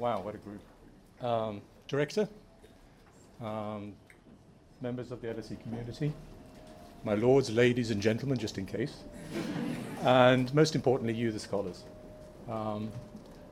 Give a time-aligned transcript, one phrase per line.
[0.00, 0.62] Wow, what a group.
[1.20, 2.26] Um, director,
[3.38, 3.92] um,
[4.80, 6.14] members of the LSE community,
[7.04, 9.04] my lords, ladies, and gentlemen, just in case,
[10.00, 11.84] and most importantly, you, the scholars.
[12.48, 12.90] Um,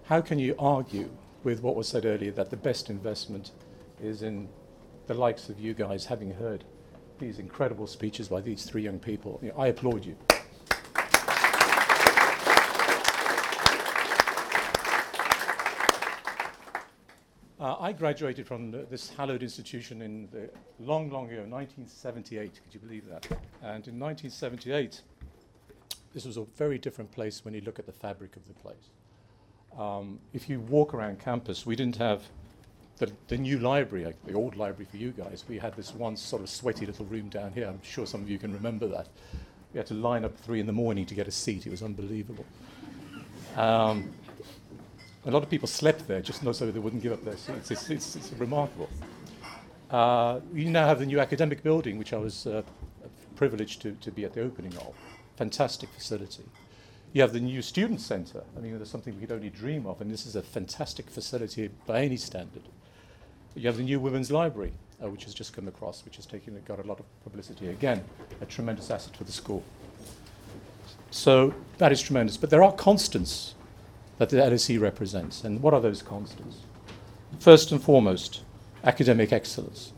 [0.05, 1.11] how can you argue
[1.45, 3.51] with what was said earlier that the best investment
[4.03, 4.49] is in
[5.07, 6.65] the likes of you guys having heard
[7.19, 9.39] these incredible speeches by these three young people?
[9.43, 10.17] You know, I applaud you.
[17.61, 20.49] Uh, I graduated from this hallowed institution in the
[20.79, 22.53] long, long ago, 1978.
[22.55, 23.27] Could you believe that?
[23.63, 25.03] And in 1978,
[26.15, 28.91] this was a very different place when you look at the fabric of the place.
[29.77, 32.23] Um, if you walk around campus, we didn't have
[32.99, 35.45] the, the new library, the old library for you guys.
[35.49, 37.67] We had this one sort of sweaty little room down here.
[37.67, 39.09] I'm sure some of you can remember that.
[39.73, 41.67] We had to line up three in the morning to get a seat.
[41.67, 42.47] It was unbelievable.
[43.57, 44.13] Um,
[45.29, 47.71] a lot of people slept there just so they wouldn't give up their seats.
[47.71, 48.89] It's, it's, it's remarkable.
[49.91, 52.63] Uh, you now have the new academic building, which I was uh,
[53.37, 54.95] privileged to, to be at the opening of.
[55.37, 56.45] Fantastic facility.
[57.13, 58.43] You have the new student centre.
[58.57, 61.69] I mean, there's something we could only dream of, and this is a fantastic facility
[61.87, 62.63] by any standard.
[63.55, 66.59] You have the new women's library, uh, which has just come across, which has taken,
[66.67, 67.69] got a lot of publicity.
[67.69, 68.03] Again,
[68.41, 69.63] a tremendous asset for the school.
[71.11, 72.39] So that is tremendous.
[72.39, 73.55] But there are constants
[74.19, 75.45] that the LSE represents.
[75.45, 76.59] And what are those constants?
[77.39, 78.43] First and foremost,
[78.85, 79.93] academic excellence.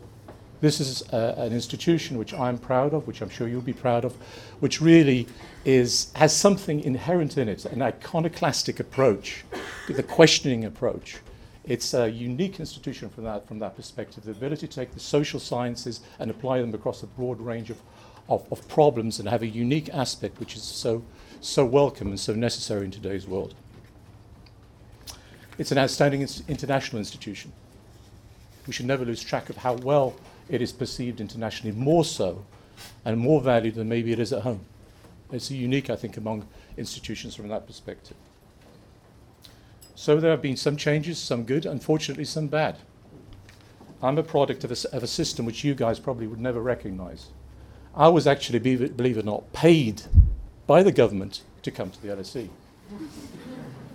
[0.60, 4.04] This is uh, an institution which I'm proud of, which I'm sure you'll be proud
[4.04, 4.14] of,
[4.60, 5.26] which really
[5.64, 9.44] is, has something inherent in it, an iconoclastic approach,
[9.88, 11.16] the questioning approach.
[11.64, 15.40] It's a unique institution from that, from that perspective, the ability to take the social
[15.40, 17.80] sciences and apply them across a broad range of,
[18.28, 21.02] of, of problems and have a unique aspect which is so,
[21.40, 23.54] so welcome and so necessary in today's world.
[25.60, 27.52] It's an outstanding international institution.
[28.66, 30.14] We should never lose track of how well
[30.48, 32.46] it is perceived internationally, more so
[33.04, 34.64] and more valued than maybe it is at home.
[35.30, 36.48] It's unique, I think, among
[36.78, 38.16] institutions from that perspective.
[39.94, 42.78] So there have been some changes, some good, unfortunately, some bad.
[44.02, 47.26] I'm a product of a, of a system which you guys probably would never recognize.
[47.94, 50.04] I was actually, believe it or not, paid
[50.66, 52.48] by the government to come to the LSE.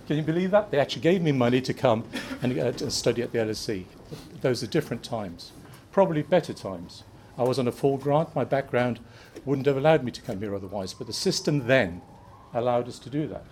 [0.06, 0.70] Can you believe that?
[0.70, 2.04] They actually gave me money to come
[2.40, 3.84] and uh, to study at the LSE.
[4.40, 5.50] Those are different times,
[5.90, 7.02] probably better times.
[7.36, 8.34] I was on a full grant.
[8.34, 9.00] My background
[9.44, 12.02] wouldn't have allowed me to come here otherwise, but the system then
[12.54, 13.44] allowed us to do that,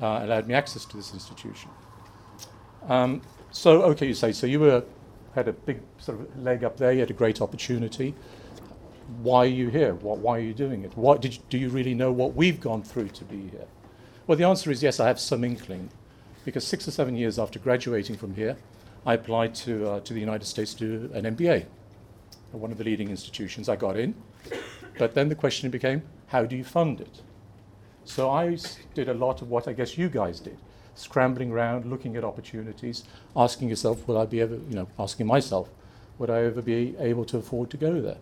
[0.00, 1.70] uh, allowed me access to this institution.
[2.88, 4.84] Um, so, okay, you say, so you were,
[5.34, 8.14] had a big sort of leg up there, you had a great opportunity.
[9.22, 9.94] Why are you here?
[9.96, 10.96] What, why are you doing it?
[10.96, 13.66] What, did you, do you really know what we've gone through to be here?
[14.30, 15.90] Well, the answer is yes, I have some inkling.
[16.44, 18.56] Because six or seven years after graduating from here,
[19.04, 22.78] I applied to, uh, to the United States to do an MBA at one of
[22.78, 23.68] the leading institutions.
[23.68, 24.14] I got in.
[25.00, 27.22] But then the question became, how do you fund it?
[28.04, 28.56] So I
[28.94, 30.58] did a lot of what I guess you guys did
[30.94, 33.02] scrambling around, looking at opportunities,
[33.34, 35.70] asking yourself, will I be ever, you know, asking myself,
[36.18, 38.18] would I ever be able to afford to go there?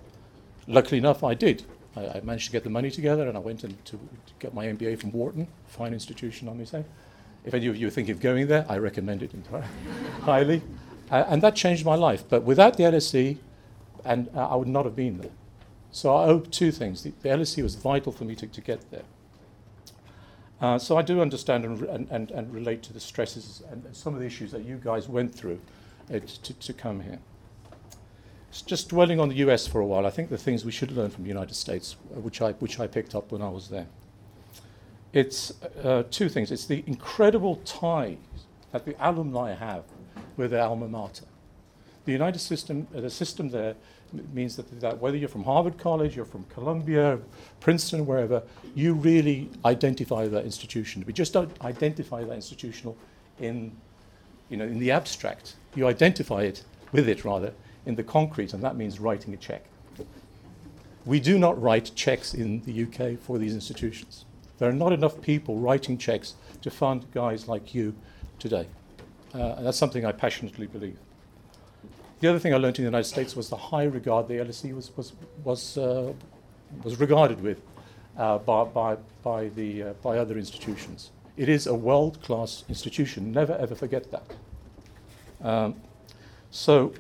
[0.67, 1.67] Luckily enough, I did.
[1.99, 3.99] I, I, managed to get the money together and I went in to, to
[4.39, 6.85] get my MBA from Wharton, fine institution, I may say.
[7.45, 9.33] If any of you are thinking of going there, I recommend it
[10.23, 10.63] highly.
[11.11, 12.25] Uh, and that changed my life.
[12.29, 13.39] But without the LSE,
[14.05, 15.31] and uh, I would not have been there.
[15.91, 17.03] So I owe two things.
[17.03, 19.05] The, the LSE was vital for me to, to get there.
[20.61, 24.21] Uh, so I do understand and, and, and, relate to the stresses and some of
[24.21, 25.61] the issues that you guys went through
[26.13, 27.21] uh, to, to come here
[28.51, 31.11] just dwelling on the US for a while, I think the things we should learn
[31.11, 33.87] from the United States, uh, which I, which I picked up when I was there.
[35.13, 35.53] It's
[35.85, 36.51] uh, two things.
[36.51, 38.17] It's the incredible ties
[38.73, 39.85] that the alumni have
[40.37, 41.25] with their alma mater.
[42.05, 43.75] The United system, uh, the system there
[44.33, 47.19] means that, that whether you're from Harvard College, you're from Columbia,
[47.61, 48.43] Princeton, wherever,
[48.75, 51.05] you really identify that institution.
[51.07, 52.97] We just don't identify that institutional
[53.39, 53.73] in,
[54.49, 55.57] you know, in the abstract.
[55.75, 57.53] You identify it with it rather
[57.89, 59.65] in the concrete, and that means writing a check.
[61.07, 64.27] We do not write checks in the UK for these institutions.
[64.59, 67.95] There are not enough people writing checks to fund guys like you
[68.39, 68.67] today.
[69.35, 70.99] Uh, and that's something I passionately believe.
[72.21, 74.75] The other thing I learned in the United States was the high regard the LSE
[74.75, 75.13] was, was,
[75.43, 76.13] was, uh,
[76.83, 77.63] was regarded with
[78.19, 81.11] uh, by, by, by, the, uh, by other institutions.
[81.39, 83.33] It is a world class institution.
[83.33, 84.27] Never ever forget that.
[85.41, 85.77] Um,
[86.51, 86.93] so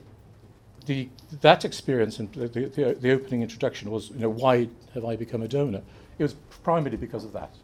[0.89, 1.09] the,
[1.43, 5.43] that experience and the, the, the, opening introduction was, you know, why have I become
[5.43, 5.83] a donor?
[6.19, 6.33] It was
[6.63, 7.55] primarily because of that.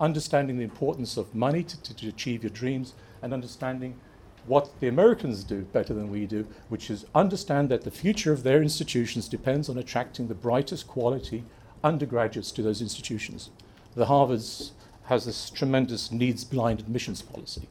[0.00, 3.98] Understanding the importance of money to, to, to achieve your dreams and understanding
[4.46, 8.44] what the Americans do better than we do, which is understand that the future of
[8.44, 11.44] their institutions depends on attracting the brightest quality
[11.82, 13.50] undergraduates to those institutions.
[13.96, 14.72] The Harvard's
[15.06, 17.68] has this tremendous needs blind admissions policy.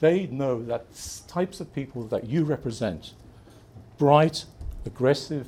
[0.00, 0.86] They know that
[1.28, 3.12] types of people that you represent,
[4.00, 4.46] bright,
[4.86, 5.46] aggressive,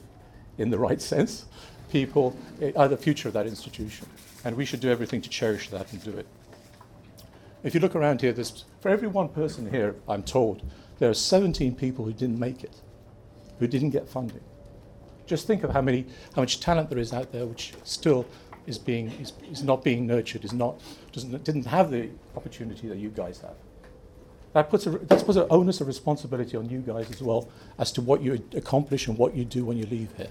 [0.58, 1.46] in the right sense,
[1.90, 4.06] people eh, are the future of that institution.
[4.44, 6.26] And we should do everything to cherish that and do it.
[7.62, 10.62] If you look around here, there's, for every one person here, I'm told,
[10.99, 12.75] there are 17 people who didn't make it,
[13.58, 14.44] who didn't get funding.
[15.25, 16.05] Just think of how, many,
[16.37, 18.26] how much talent there is out there which still
[18.66, 20.78] is, being, is, is not being nurtured, is not,
[21.12, 23.56] doesn't, didn't have the opportunity that you guys have.
[24.52, 27.90] That puts, a, that puts an onus of responsibility on you guys as well as
[27.93, 30.28] to what you accomplish and what you do when you leave here.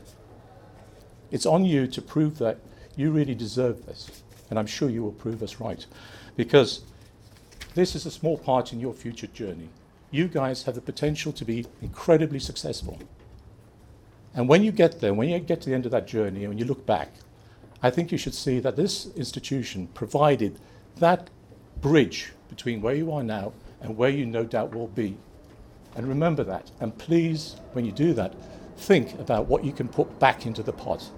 [1.32, 2.60] It's on you to prove that
[2.96, 5.86] you really deserve this, and I'm sure you will prove us right.
[6.36, 6.82] Because
[7.74, 9.70] this is a small part in your future journey.
[10.12, 13.00] You guys have the potential to be incredibly successful.
[14.36, 16.50] And when you get there, when you get to the end of that journey, and
[16.50, 17.14] when you look back,
[17.82, 20.60] I think you should see that this institution provided
[20.98, 21.30] that
[21.80, 25.18] bridge between where you are now and where you no doubt will be.
[25.96, 26.72] And remember that.
[26.80, 28.34] And please, when you do that,
[28.78, 31.10] think about what you can put back into the pot.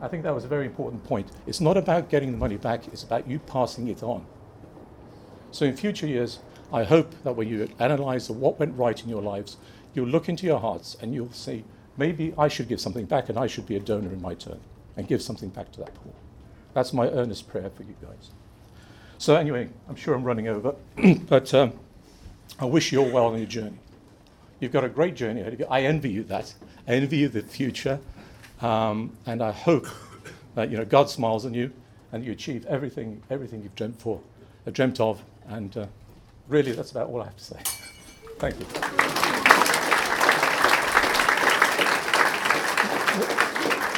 [0.00, 1.30] I think that was a very important point.
[1.46, 4.26] It's not about getting the money back, it's about you passing it on.
[5.50, 6.40] So in future years,
[6.72, 9.56] I hope that when you analyze what went right in your lives,
[9.94, 11.64] you'll look into your hearts and you'll see
[11.96, 14.60] maybe I should give something back and I should be a donor in my turn
[14.96, 16.12] and give something back to that poor.
[16.74, 18.30] That's my earnest prayer for you guys.
[19.18, 20.74] So, anyway, I'm sure I'm running over,
[21.26, 21.72] but um,
[22.58, 23.78] I wish you all well on your journey.
[24.60, 25.66] You've got a great journey ahead of you.
[25.68, 26.54] I envy you that.
[26.88, 28.00] I envy you the future.
[28.62, 29.86] Um, and I hope
[30.54, 31.70] that you know, God smiles on you
[32.12, 34.20] and you achieve everything, everything you've dreamt for,
[34.66, 35.22] uh, dreamt of.
[35.48, 35.86] And uh,
[36.48, 37.60] really, that's about all I have to say.
[38.38, 38.66] Thank you.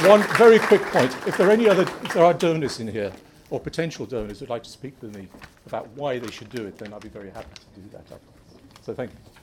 [0.09, 1.17] One very quick point.
[1.27, 3.13] If there are any other, if there are donors in here,
[3.51, 5.29] or potential donors who'd like to speak with me
[5.67, 8.21] about why they should do it, then I'd be very happy to do that.
[8.89, 9.38] So thank you.